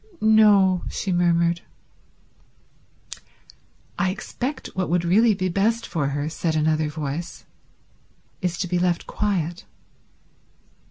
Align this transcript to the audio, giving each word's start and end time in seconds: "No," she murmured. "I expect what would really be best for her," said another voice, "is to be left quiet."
"No," 0.19 0.83
she 0.89 1.11
murmured. 1.11 1.61
"I 3.99 4.09
expect 4.09 4.65
what 4.73 4.89
would 4.89 5.05
really 5.05 5.35
be 5.35 5.47
best 5.47 5.85
for 5.85 6.07
her," 6.07 6.27
said 6.27 6.55
another 6.55 6.89
voice, 6.89 7.45
"is 8.41 8.57
to 8.57 8.67
be 8.67 8.79
left 8.79 9.05
quiet." 9.05 9.65